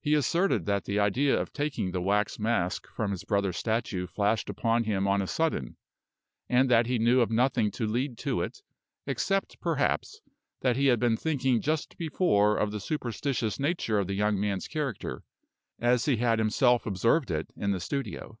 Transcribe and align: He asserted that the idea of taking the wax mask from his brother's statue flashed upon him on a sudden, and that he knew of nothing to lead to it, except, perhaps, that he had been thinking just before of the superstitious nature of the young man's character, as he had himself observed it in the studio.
He 0.00 0.14
asserted 0.14 0.64
that 0.64 0.86
the 0.86 0.98
idea 0.98 1.38
of 1.38 1.52
taking 1.52 1.90
the 1.90 2.00
wax 2.00 2.38
mask 2.38 2.88
from 2.88 3.10
his 3.10 3.24
brother's 3.24 3.58
statue 3.58 4.06
flashed 4.06 4.48
upon 4.48 4.84
him 4.84 5.06
on 5.06 5.20
a 5.20 5.26
sudden, 5.26 5.76
and 6.48 6.70
that 6.70 6.86
he 6.86 6.98
knew 6.98 7.20
of 7.20 7.30
nothing 7.30 7.70
to 7.72 7.86
lead 7.86 8.16
to 8.16 8.40
it, 8.40 8.62
except, 9.06 9.60
perhaps, 9.60 10.22
that 10.62 10.76
he 10.76 10.86
had 10.86 10.98
been 10.98 11.18
thinking 11.18 11.60
just 11.60 11.98
before 11.98 12.56
of 12.56 12.70
the 12.70 12.80
superstitious 12.80 13.60
nature 13.60 13.98
of 13.98 14.06
the 14.06 14.14
young 14.14 14.40
man's 14.40 14.66
character, 14.66 15.24
as 15.78 16.06
he 16.06 16.16
had 16.16 16.38
himself 16.38 16.86
observed 16.86 17.30
it 17.30 17.48
in 17.54 17.70
the 17.72 17.80
studio. 17.80 18.38